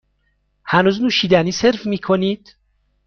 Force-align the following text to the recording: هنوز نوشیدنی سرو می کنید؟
هنوز 0.65 1.01
نوشیدنی 1.01 1.51
سرو 1.51 1.77
می 1.85 1.97
کنید؟ 1.97 2.55